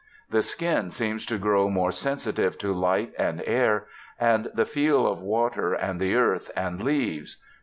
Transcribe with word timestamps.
The 0.31 0.41
skin 0.41 0.89
seems 0.89 1.27
to 1.27 1.37
grow 1.37 1.69
more 1.69 1.91
sensitive 1.91 2.57
to 2.57 2.73
light 2.73 3.13
and 3.19 3.43
air, 3.45 3.85
and 4.19 4.49
the 4.51 4.65
feel 4.65 5.05
of 5.05 5.21
water 5.21 5.75
and 5.75 5.99
the 5.99 6.15
earth 6.15 6.49
and 6.55 6.81
leaves. 6.81 7.37